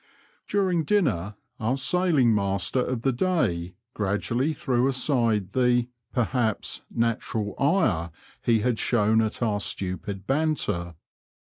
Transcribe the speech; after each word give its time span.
During 0.47 0.83
dinner 0.83 1.35
our 1.59 1.77
sailing 1.77 2.33
master 2.33 2.79
of 2.83 3.03
the 3.03 3.11
day 3.11 3.75
gradually 3.93 4.51
threw 4.51 4.87
aside 4.87 5.51
the, 5.51 5.89
perhaps, 6.11 6.81
natural 6.89 7.53
ire 7.59 8.09
he 8.41 8.61
had 8.61 8.79
shown 8.79 9.21
at 9.21 9.43
our 9.43 9.59
stupid 9.59 10.25
banter. 10.25 10.95